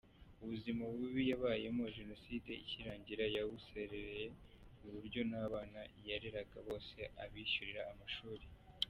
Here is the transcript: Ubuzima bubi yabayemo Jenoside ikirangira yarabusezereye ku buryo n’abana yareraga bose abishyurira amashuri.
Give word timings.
Ubuzima 0.43 0.81
bubi 0.95 1.21
yabayemo 1.31 1.83
Jenoside 1.97 2.51
ikirangira 2.63 3.23
yarabusezereye 3.35 4.25
ku 4.77 4.85
buryo 4.93 5.21
n’abana 5.29 5.79
yareraga 6.09 6.57
bose 6.67 6.99
abishyurira 7.23 7.83
amashuri. 7.93 8.45